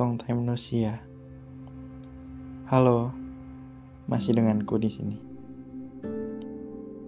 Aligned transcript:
Long 0.00 0.16
time 0.16 0.48
no 0.48 0.56
see 0.56 0.88
ya. 0.88 0.96
Halo, 2.72 3.12
masih 4.08 4.32
denganku 4.32 4.80
di 4.80 4.88
sini. 4.88 5.20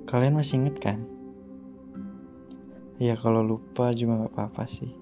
Kalian 0.04 0.36
masih 0.36 0.60
inget 0.60 0.76
kan? 0.76 1.00
Ya 3.00 3.16
kalau 3.16 3.40
lupa 3.40 3.96
juga 3.96 4.28
gak 4.28 4.36
apa-apa 4.36 4.68
sih. 4.68 4.92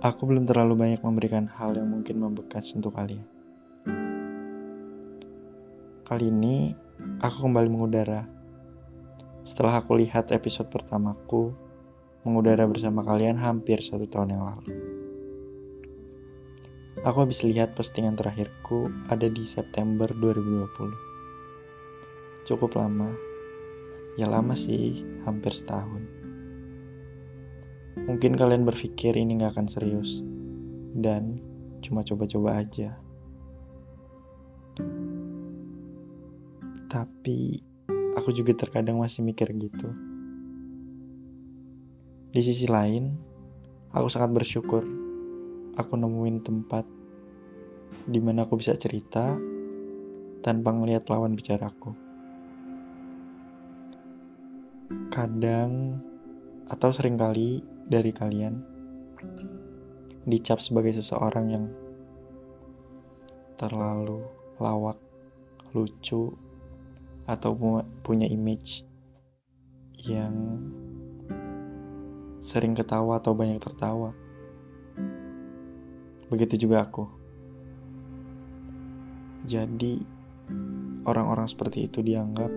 Aku 0.00 0.24
belum 0.24 0.48
terlalu 0.48 0.80
banyak 0.80 1.04
memberikan 1.04 1.44
hal 1.44 1.76
yang 1.76 1.92
mungkin 1.92 2.24
membekas 2.24 2.72
untuk 2.72 2.96
kalian. 2.96 3.28
Kali 6.08 6.32
ini 6.32 6.72
aku 7.20 7.36
kembali 7.44 7.68
mengudara. 7.68 8.24
Setelah 9.44 9.84
aku 9.84 10.00
lihat 10.00 10.32
episode 10.32 10.72
pertamaku 10.72 11.52
mengudara 12.24 12.64
bersama 12.64 13.04
kalian 13.04 13.36
hampir 13.36 13.84
satu 13.84 14.08
tahun 14.08 14.40
yang 14.40 14.44
lalu. 14.48 14.91
Aku 17.02 17.26
habis 17.26 17.42
lihat 17.42 17.74
postingan 17.74 18.14
terakhirku 18.14 18.86
ada 19.10 19.26
di 19.26 19.42
September 19.42 20.06
2020. 20.06 22.46
Cukup 22.46 22.78
lama. 22.78 23.10
Ya 24.14 24.30
lama 24.30 24.54
sih, 24.54 25.02
hampir 25.26 25.50
setahun. 25.50 26.06
Mungkin 28.06 28.38
kalian 28.38 28.62
berpikir 28.62 29.18
ini 29.18 29.42
gak 29.42 29.58
akan 29.58 29.66
serius. 29.66 30.22
Dan 30.94 31.42
cuma 31.82 32.06
coba-coba 32.06 32.62
aja. 32.62 32.94
Tapi 36.86 37.58
aku 38.14 38.30
juga 38.30 38.54
terkadang 38.54 39.02
masih 39.02 39.26
mikir 39.26 39.50
gitu. 39.58 39.90
Di 42.30 42.46
sisi 42.46 42.70
lain, 42.70 43.18
aku 43.90 44.06
sangat 44.06 44.30
bersyukur 44.30 45.01
aku 45.78 45.96
nemuin 45.96 46.38
tempat 46.44 46.84
di 48.04 48.18
mana 48.18 48.44
aku 48.44 48.58
bisa 48.58 48.76
cerita 48.76 49.36
tanpa 50.42 50.74
ngelihat 50.74 51.06
lawan 51.08 51.38
bicaraku. 51.38 51.94
Kadang 55.08 56.02
atau 56.68 56.90
sering 56.90 57.16
kali 57.16 57.62
dari 57.88 58.10
kalian 58.10 58.54
dicap 60.24 60.58
sebagai 60.58 60.94
seseorang 60.94 61.46
yang 61.50 61.64
terlalu 63.58 64.26
lawak, 64.58 64.98
lucu, 65.70 66.34
atau 67.26 67.54
punya 68.02 68.26
image 68.26 68.82
yang 70.02 70.58
sering 72.42 72.74
ketawa 72.74 73.22
atau 73.22 73.38
banyak 73.38 73.62
tertawa. 73.62 74.10
Begitu 76.32 76.64
juga 76.64 76.88
aku. 76.88 77.04
Jadi, 79.44 80.00
orang-orang 81.04 81.44
seperti 81.44 81.84
itu 81.84 82.00
dianggap 82.00 82.48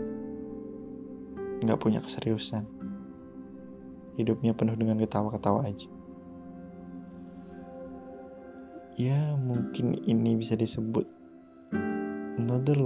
nggak 1.59 1.81
punya 1.83 1.99
keseriusan. 1.99 2.63
Hidupnya 4.15 4.55
penuh 4.55 4.79
dengan 4.79 4.95
ketawa-ketawa 5.03 5.67
aja. 5.67 5.91
Ya, 8.95 9.35
mungkin 9.35 9.99
ini 10.07 10.39
bisa 10.39 10.55
disebut 10.55 11.03
another 12.39 12.79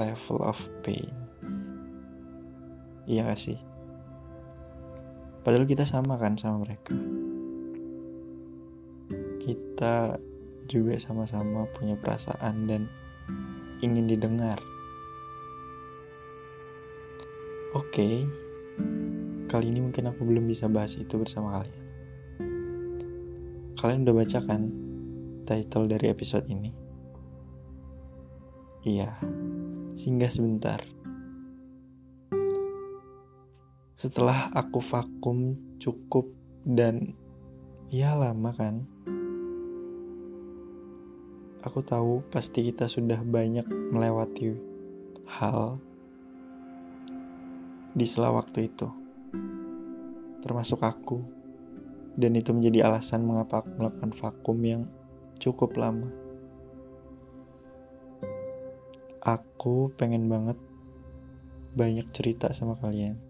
level 0.00 0.38
of 0.40 0.56
pain. 0.80 1.12
Iya 3.04 3.28
gak 3.28 3.36
sih? 3.36 3.60
Padahal 5.44 5.68
kita 5.68 5.84
sama 5.84 6.16
kan 6.16 6.40
sama 6.40 6.64
mereka 6.64 6.96
kita 9.42 10.22
juga 10.70 10.94
sama-sama 11.02 11.66
punya 11.74 11.98
perasaan 11.98 12.70
dan 12.70 12.86
ingin 13.82 14.06
didengar. 14.06 14.62
Oke, 17.74 17.90
okay, 17.90 18.14
kali 19.50 19.74
ini 19.74 19.82
mungkin 19.82 20.06
aku 20.06 20.22
belum 20.22 20.46
bisa 20.46 20.70
bahas 20.70 20.94
itu 20.94 21.18
bersama 21.18 21.58
kalian. 21.58 21.82
Kalian 23.82 24.06
udah 24.06 24.14
baca 24.22 24.38
kan 24.46 24.70
title 25.42 25.90
dari 25.90 26.06
episode 26.06 26.46
ini? 26.46 26.70
Iya, 28.86 29.18
singgah 29.98 30.30
sebentar. 30.30 30.78
Setelah 33.98 34.54
aku 34.54 34.78
vakum 34.78 35.58
cukup 35.82 36.30
dan 36.62 37.18
ya 37.90 38.14
lama 38.14 38.54
kan, 38.54 38.91
Aku 41.62 41.78
tahu 41.78 42.26
pasti 42.26 42.66
kita 42.66 42.90
sudah 42.90 43.22
banyak 43.22 43.62
melewati 43.70 44.50
hal 45.30 45.78
di 47.94 48.02
sela 48.02 48.34
waktu 48.34 48.66
itu. 48.66 48.90
Termasuk 50.42 50.82
aku. 50.82 51.22
Dan 52.18 52.34
itu 52.34 52.50
menjadi 52.50 52.90
alasan 52.90 53.22
mengapa 53.22 53.62
aku 53.62 53.78
melakukan 53.78 54.10
vakum 54.10 54.58
yang 54.66 54.82
cukup 55.38 55.78
lama. 55.78 56.10
Aku 59.22 59.94
pengen 59.94 60.26
banget 60.26 60.58
banyak 61.78 62.10
cerita 62.10 62.50
sama 62.50 62.74
kalian. 62.74 63.22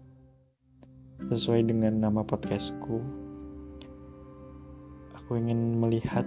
Sesuai 1.21 1.69
dengan 1.69 2.01
nama 2.01 2.25
podcastku, 2.25 2.97
aku 5.13 5.31
ingin 5.37 5.77
melihat 5.77 6.25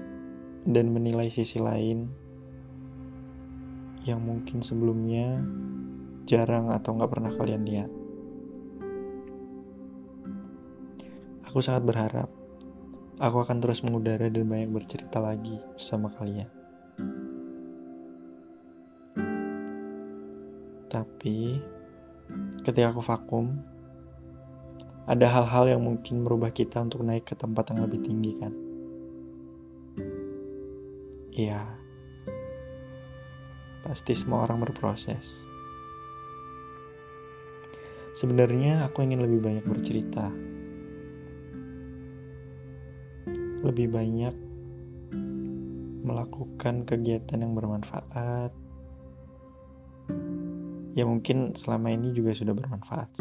dan 0.67 0.91
menilai 0.91 1.31
sisi 1.31 1.63
lain 1.63 2.11
yang 4.03 4.19
mungkin 4.23 4.63
sebelumnya 4.67 5.47
jarang 6.27 6.75
atau 6.75 6.99
nggak 6.99 7.11
pernah 7.11 7.31
kalian 7.31 7.63
lihat. 7.63 7.91
Aku 11.47 11.63
sangat 11.63 11.87
berharap 11.87 12.29
aku 13.17 13.41
akan 13.41 13.65
terus 13.65 13.81
mengudara 13.81 14.29
dan 14.29 14.45
banyak 14.45 14.71
bercerita 14.75 15.23
lagi 15.23 15.57
bersama 15.73 16.13
kalian. 16.13 16.51
Tapi 20.87 21.61
ketika 22.67 22.93
aku 22.93 23.03
vakum, 23.03 23.57
ada 25.07 25.27
hal-hal 25.31 25.79
yang 25.79 25.83
mungkin 25.87 26.27
merubah 26.27 26.51
kita 26.51 26.83
untuk 26.83 27.07
naik 27.07 27.31
ke 27.31 27.35
tempat 27.39 27.73
yang 27.73 27.87
lebih 27.87 28.03
tinggi 28.03 28.33
kan. 28.37 28.66
Iya, 31.37 31.61
pasti 33.85 34.17
semua 34.17 34.49
orang 34.49 34.65
berproses. 34.65 35.45
Sebenarnya 38.17 38.89
aku 38.89 39.05
ingin 39.05 39.21
lebih 39.21 39.45
banyak 39.45 39.69
bercerita, 39.69 40.33
lebih 43.69 43.93
banyak 43.93 44.33
melakukan 46.09 46.89
kegiatan 46.89 47.45
yang 47.45 47.53
bermanfaat. 47.53 48.57
Ya 50.97 51.05
mungkin 51.05 51.53
selama 51.53 51.93
ini 51.93 52.17
juga 52.17 52.33
sudah 52.33 52.57
bermanfaat. 52.57 53.13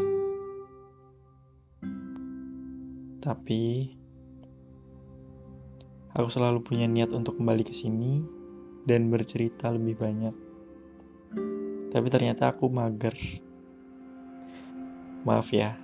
Tapi 3.19 3.91
Aku 6.15 6.31
selalu 6.31 6.63
punya 6.63 6.87
niat 6.87 7.11
untuk 7.11 7.35
kembali 7.35 7.67
ke 7.67 7.75
sini 7.75 8.23
dan 8.87 9.11
bercerita 9.11 9.67
lebih 9.67 9.99
banyak. 9.99 10.31
Tapi 11.91 12.07
ternyata 12.07 12.55
aku 12.55 12.71
mager. 12.71 13.11
Maaf 15.27 15.51
ya, 15.51 15.75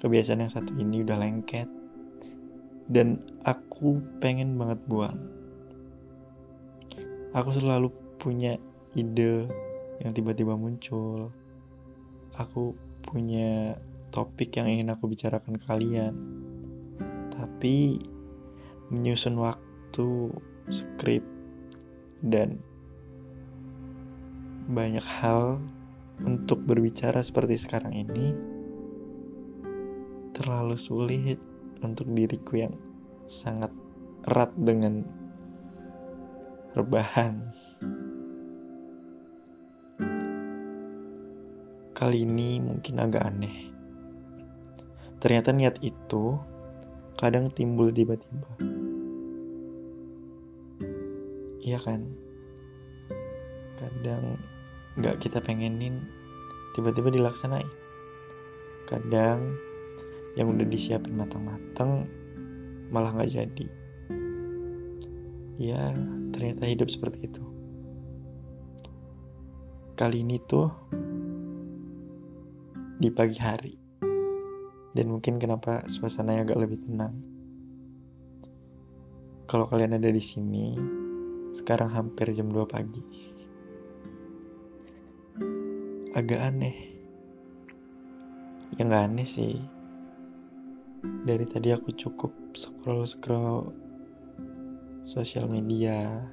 kebiasaan 0.00 0.40
yang 0.40 0.48
satu 0.48 0.72
ini 0.80 1.04
udah 1.04 1.20
lengket. 1.20 1.68
Dan 2.88 3.20
aku 3.44 4.00
pengen 4.16 4.56
banget 4.56 4.80
buang. 4.88 5.20
Aku 7.36 7.52
selalu 7.52 7.92
punya 8.16 8.56
ide 8.96 9.44
yang 10.00 10.16
tiba-tiba 10.16 10.56
muncul. 10.56 11.28
Aku 12.32 12.72
punya 13.04 13.76
topik 14.08 14.56
yang 14.56 14.72
ingin 14.72 14.88
aku 14.88 15.04
bicarakan 15.04 15.60
ke 15.60 15.68
kalian. 15.68 16.16
Tapi 17.28 18.00
menyusun 18.88 19.36
waktu 19.36 19.65
itu 19.96 20.28
skrip 20.68 21.24
dan 22.20 22.60
banyak 24.68 25.00
hal 25.00 25.56
untuk 26.20 26.68
berbicara 26.68 27.24
seperti 27.24 27.56
sekarang 27.56 27.96
ini 27.96 28.36
terlalu 30.36 30.76
sulit 30.76 31.40
untuk 31.80 32.12
diriku 32.12 32.68
yang 32.68 32.76
sangat 33.24 33.72
erat 34.28 34.52
dengan 34.60 35.00
rebahan. 36.76 37.48
Kali 41.96 42.28
ini 42.28 42.60
mungkin 42.60 43.00
agak 43.00 43.24
aneh. 43.32 43.72
Ternyata 45.24 45.56
niat 45.56 45.80
itu 45.80 46.36
kadang 47.16 47.48
timbul 47.48 47.88
tiba-tiba 47.96 48.75
Iya 51.66 51.82
kan? 51.82 52.14
Kadang 53.74 54.38
nggak 54.94 55.18
kita 55.18 55.42
pengenin 55.42 56.06
tiba-tiba 56.78 57.10
dilaksanain. 57.10 57.66
Kadang 58.86 59.58
yang 60.38 60.54
udah 60.54 60.62
disiapin 60.62 61.18
matang-matang 61.18 62.06
malah 62.94 63.10
nggak 63.10 63.34
jadi. 63.34 63.66
Ya, 65.58 65.90
ternyata 66.30 66.70
hidup 66.70 66.86
seperti 66.86 67.26
itu. 67.26 67.42
Kali 69.98 70.22
ini 70.22 70.38
tuh 70.46 70.70
di 73.02 73.10
pagi 73.10 73.42
hari. 73.42 73.74
Dan 74.94 75.10
mungkin 75.12 75.42
kenapa 75.42 75.82
suasananya 75.90 76.46
agak 76.46 76.62
lebih 76.62 76.78
tenang. 76.78 77.16
Kalau 79.50 79.66
kalian 79.66 79.98
ada 79.98 80.08
di 80.08 80.22
sini, 80.22 80.95
sekarang 81.56 81.88
hampir 81.88 82.28
jam 82.36 82.52
2 82.52 82.68
pagi. 82.68 83.00
Agak 86.12 86.52
aneh. 86.52 86.76
Ya 88.76 88.84
nggak 88.84 89.04
aneh 89.08 89.24
sih. 89.24 89.56
Dari 91.24 91.48
tadi 91.48 91.72
aku 91.72 91.96
cukup 91.96 92.36
scroll-scroll 92.52 93.72
sosial 95.00 95.48
media 95.48 96.28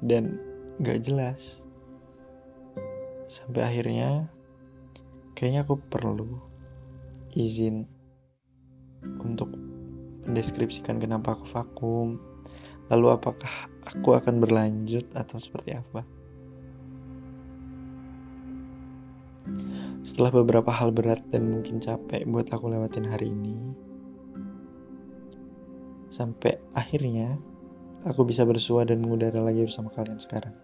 dan 0.00 0.40
nggak 0.80 1.04
jelas. 1.04 1.68
Sampai 3.28 3.68
akhirnya 3.68 4.32
kayaknya 5.36 5.68
aku 5.68 5.76
perlu 5.76 6.40
izin 7.36 7.84
untuk 9.20 9.52
mendeskripsikan 10.26 11.00
kenapa 11.00 11.36
aku 11.36 11.46
vakum 11.48 12.08
lalu 12.90 13.14
apakah 13.14 13.69
aku 13.96 14.14
akan 14.14 14.38
berlanjut 14.38 15.06
atau 15.12 15.36
seperti 15.42 15.74
apa 15.74 16.06
setelah 20.06 20.42
beberapa 20.42 20.70
hal 20.70 20.94
berat 20.94 21.20
dan 21.28 21.50
mungkin 21.50 21.82
capek 21.82 22.24
buat 22.28 22.48
aku 22.48 22.70
lewatin 22.70 23.08
hari 23.08 23.30
ini 23.30 23.56
sampai 26.10 26.58
akhirnya 26.74 27.38
aku 28.06 28.26
bisa 28.26 28.46
bersua 28.46 28.86
dan 28.86 29.02
mengudara 29.02 29.38
lagi 29.42 29.66
bersama 29.66 29.92
kalian 29.92 30.18
sekarang 30.18 30.54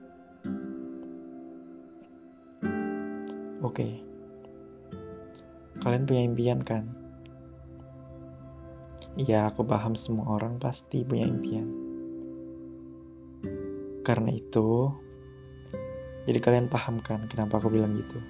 oke. 3.77 3.89
Kalian 5.85 6.09
punya 6.09 6.23
impian 6.25 6.61
kan? 6.65 6.89
Ya, 9.21 9.49
aku 9.49 9.69
paham 9.69 9.93
semua 9.93 10.41
orang 10.41 10.57
pasti 10.57 11.05
punya 11.05 11.29
impian. 11.29 11.86
Karena 14.07 14.31
itu, 14.31 14.95
jadi 16.31 16.39
kalian 16.39 16.71
paham 16.71 17.03
kan 17.03 17.27
kenapa 17.27 17.59
aku 17.59 17.75
bilang 17.75 17.99
gitu? 17.99 18.23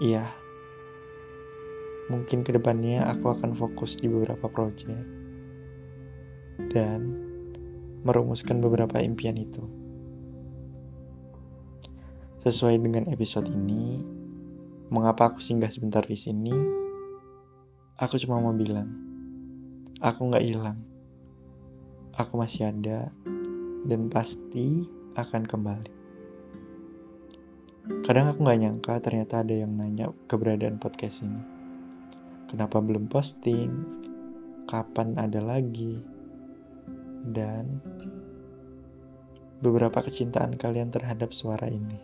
Iya, 0.00 0.32
mungkin 2.08 2.40
ke 2.40 2.56
depannya 2.56 3.04
aku 3.04 3.36
akan 3.36 3.52
fokus 3.52 4.00
di 4.00 4.08
beberapa 4.08 4.48
proyek 4.48 4.88
dan 6.72 7.20
merumuskan 8.08 8.64
beberapa 8.64 8.96
impian 9.04 9.36
itu. 9.36 9.60
Sesuai 12.40 12.80
dengan 12.80 13.12
episode 13.12 13.52
ini, 13.52 14.00
Mengapa 14.92 15.32
aku 15.32 15.40
singgah 15.40 15.72
sebentar 15.72 16.04
di 16.04 16.20
sini? 16.20 16.52
Aku 17.96 18.20
cuma 18.20 18.44
mau 18.44 18.52
bilang, 18.52 18.92
aku 20.04 20.28
nggak 20.28 20.44
hilang. 20.44 20.84
Aku 22.12 22.36
masih 22.36 22.68
ada 22.68 23.08
dan 23.86 24.06
pasti 24.06 24.86
akan 25.18 25.42
kembali. 25.44 25.92
Kadang 28.06 28.30
aku 28.30 28.46
nggak 28.46 28.60
nyangka 28.62 28.94
ternyata 29.02 29.42
ada 29.42 29.58
yang 29.58 29.74
nanya 29.74 30.14
keberadaan 30.30 30.78
podcast 30.78 31.26
ini. 31.26 31.42
Kenapa 32.46 32.78
belum 32.78 33.10
posting? 33.10 33.70
Kapan 34.70 35.18
ada 35.18 35.42
lagi? 35.42 35.98
Dan 37.26 37.82
beberapa 39.58 39.98
kecintaan 40.02 40.54
kalian 40.54 40.94
terhadap 40.94 41.34
suara 41.34 41.66
ini. 41.66 41.98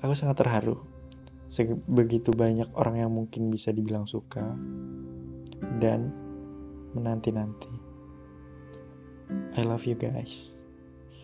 Aku 0.00 0.16
sangat 0.16 0.40
terharu. 0.40 0.80
Begitu 1.92 2.32
banyak 2.32 2.72
orang 2.72 3.04
yang 3.04 3.12
mungkin 3.12 3.52
bisa 3.52 3.68
dibilang 3.68 4.08
suka 4.08 4.56
dan 5.76 6.08
menanti-nanti. 6.96 7.91
I 9.52 9.68
love 9.68 9.84
you 9.84 9.94
guys. 10.00 10.64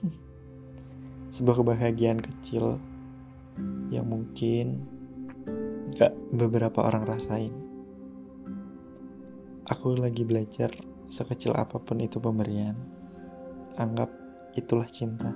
Sebuah 1.34 1.64
kebahagiaan 1.64 2.20
kecil 2.20 2.76
yang 3.88 4.04
mungkin 4.04 4.84
gak 5.96 6.12
beberapa 6.32 6.84
orang 6.84 7.08
rasain. 7.08 7.54
Aku 9.68 9.96
lagi 9.96 10.28
belajar 10.28 10.68
sekecil 11.08 11.56
apa 11.56 11.80
pun 11.80 12.04
itu 12.04 12.20
pemberian. 12.20 12.76
Anggap 13.80 14.12
itulah 14.56 14.88
cinta. 14.88 15.32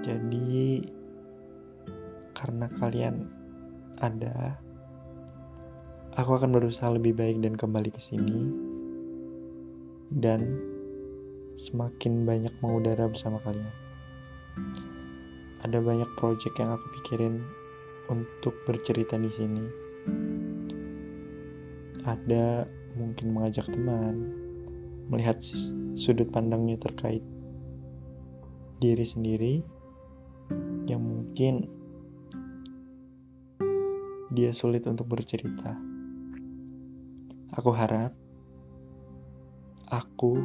Jadi 0.00 0.80
karena 2.32 2.72
kalian 2.72 3.28
ada, 4.00 4.56
aku 6.16 6.40
akan 6.40 6.56
berusaha 6.56 6.88
lebih 6.88 7.12
baik 7.14 7.44
dan 7.44 7.54
kembali 7.54 7.92
ke 7.92 8.00
sini 8.00 8.67
dan 10.14 10.56
semakin 11.58 12.24
banyak 12.24 12.54
mengudara 12.62 13.10
bersama 13.10 13.42
kalian. 13.44 13.74
Ada 15.66 15.82
banyak 15.82 16.10
proyek 16.16 16.54
yang 16.62 16.78
aku 16.78 16.86
pikirin 17.00 17.42
untuk 18.08 18.54
bercerita 18.64 19.18
di 19.18 19.28
sini. 19.28 19.64
Ada 22.06 22.64
mungkin 22.96 23.36
mengajak 23.36 23.68
teman, 23.68 24.32
melihat 25.10 25.36
sudut 25.98 26.30
pandangnya 26.30 26.80
terkait 26.80 27.20
diri 28.78 29.02
sendiri 29.02 29.54
yang 30.88 31.02
mungkin 31.02 31.68
dia 34.32 34.54
sulit 34.54 34.86
untuk 34.86 35.10
bercerita. 35.10 35.74
Aku 37.58 37.74
harap 37.74 38.14
aku 39.88 40.36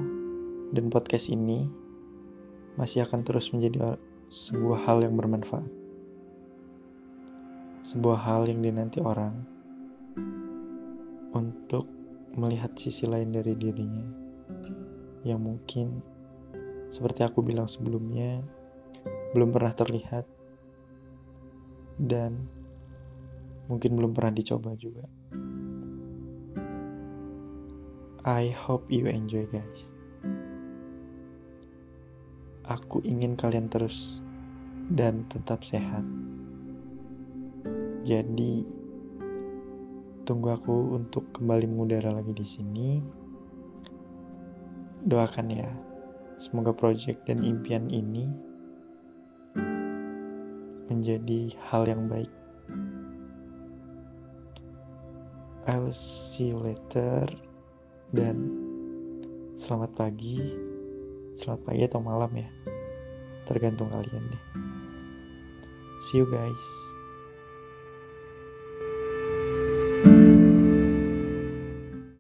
dan 0.72 0.88
podcast 0.88 1.28
ini 1.28 1.68
masih 2.80 3.04
akan 3.04 3.22
terus 3.28 3.52
menjadi 3.52 4.00
sebuah 4.32 4.88
hal 4.88 5.04
yang 5.04 5.20
bermanfaat. 5.20 5.70
Sebuah 7.84 8.20
hal 8.24 8.48
yang 8.48 8.64
dinanti 8.64 9.04
orang 9.04 9.44
untuk 11.36 11.86
melihat 12.40 12.72
sisi 12.80 13.06
lain 13.06 13.36
dari 13.36 13.54
dirinya 13.54 14.08
yang 15.28 15.44
mungkin 15.44 16.02
seperti 16.90 17.28
aku 17.28 17.44
bilang 17.44 17.68
sebelumnya 17.68 18.42
belum 19.34 19.50
pernah 19.52 19.74
terlihat 19.74 20.26
dan 22.00 22.48
mungkin 23.68 23.98
belum 23.98 24.12
pernah 24.14 24.34
dicoba 24.34 24.78
juga. 24.78 25.06
I 28.24 28.56
hope 28.56 28.88
you 28.88 29.12
enjoy 29.12 29.44
guys. 29.52 29.92
Aku 32.64 33.04
ingin 33.04 33.36
kalian 33.36 33.68
terus 33.68 34.24
dan 34.88 35.28
tetap 35.28 35.60
sehat. 35.60 36.08
Jadi 38.08 38.64
tunggu 40.24 40.56
aku 40.56 40.96
untuk 40.96 41.36
kembali 41.36 41.68
mengudara 41.68 42.16
lagi 42.16 42.32
di 42.32 42.48
sini. 42.48 43.04
Doakan 45.04 45.52
ya, 45.52 45.68
semoga 46.40 46.72
project 46.72 47.28
dan 47.28 47.44
impian 47.44 47.92
ini 47.92 48.32
menjadi 50.88 51.52
hal 51.68 51.92
yang 51.92 52.08
baik. 52.08 52.32
I 55.68 55.76
will 55.76 55.92
see 55.92 56.56
you 56.56 56.64
later 56.64 57.28
dan 58.14 58.38
selamat 59.58 59.98
pagi, 59.98 60.38
selamat 61.34 61.62
pagi 61.66 61.82
atau 61.90 62.00
malam 62.06 62.30
ya, 62.38 62.46
tergantung 63.50 63.90
kalian 63.90 64.30
deh. 64.30 64.44
See 66.06 66.22
you 66.22 66.30
guys. 66.30 66.93